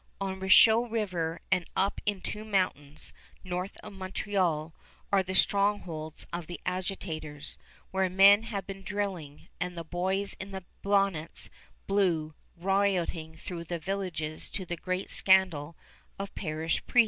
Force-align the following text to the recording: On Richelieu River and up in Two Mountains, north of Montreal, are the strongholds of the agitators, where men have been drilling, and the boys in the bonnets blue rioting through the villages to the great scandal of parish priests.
On 0.19 0.39
Richelieu 0.39 0.87
River 0.89 1.41
and 1.51 1.63
up 1.75 2.01
in 2.07 2.21
Two 2.21 2.43
Mountains, 2.43 3.13
north 3.43 3.77
of 3.83 3.93
Montreal, 3.93 4.73
are 5.11 5.21
the 5.21 5.35
strongholds 5.35 6.25
of 6.33 6.47
the 6.47 6.59
agitators, 6.65 7.55
where 7.91 8.09
men 8.09 8.41
have 8.41 8.65
been 8.65 8.81
drilling, 8.81 9.47
and 9.59 9.77
the 9.77 9.83
boys 9.83 10.33
in 10.39 10.49
the 10.49 10.65
bonnets 10.81 11.51
blue 11.85 12.33
rioting 12.57 13.37
through 13.37 13.65
the 13.65 13.77
villages 13.77 14.49
to 14.49 14.65
the 14.65 14.75
great 14.75 15.11
scandal 15.11 15.77
of 16.17 16.33
parish 16.33 16.83
priests. 16.87 16.99